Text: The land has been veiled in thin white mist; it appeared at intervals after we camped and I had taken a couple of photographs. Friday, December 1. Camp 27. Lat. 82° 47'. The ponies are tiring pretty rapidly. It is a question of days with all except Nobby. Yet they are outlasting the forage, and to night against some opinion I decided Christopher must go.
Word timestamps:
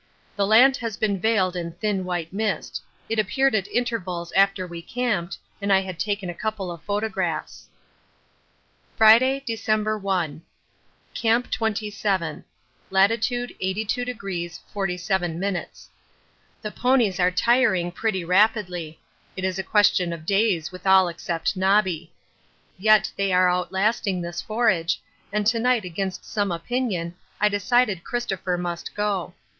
The 0.35 0.47
land 0.47 0.77
has 0.77 0.97
been 0.97 1.19
veiled 1.19 1.55
in 1.55 1.73
thin 1.73 2.05
white 2.05 2.33
mist; 2.33 2.81
it 3.07 3.19
appeared 3.19 3.53
at 3.53 3.67
intervals 3.67 4.31
after 4.31 4.65
we 4.65 4.81
camped 4.81 5.37
and 5.61 5.71
I 5.71 5.81
had 5.81 5.99
taken 5.99 6.27
a 6.27 6.33
couple 6.33 6.71
of 6.71 6.81
photographs. 6.81 7.69
Friday, 8.97 9.43
December 9.45 9.99
1. 9.99 10.41
Camp 11.13 11.51
27. 11.51 12.43
Lat. 12.89 13.09
82° 13.11 14.59
47'. 14.73 15.65
The 16.63 16.71
ponies 16.71 17.19
are 17.19 17.29
tiring 17.29 17.91
pretty 17.91 18.25
rapidly. 18.25 18.99
It 19.37 19.43
is 19.43 19.59
a 19.59 19.63
question 19.63 20.11
of 20.11 20.25
days 20.25 20.71
with 20.71 20.87
all 20.87 21.09
except 21.09 21.55
Nobby. 21.55 22.11
Yet 22.79 23.11
they 23.15 23.31
are 23.31 23.47
outlasting 23.51 24.19
the 24.23 24.33
forage, 24.33 24.99
and 25.31 25.45
to 25.45 25.59
night 25.59 25.85
against 25.85 26.25
some 26.25 26.51
opinion 26.51 27.13
I 27.39 27.49
decided 27.49 28.03
Christopher 28.03 28.57
must 28.57 28.95
go. 28.95 29.35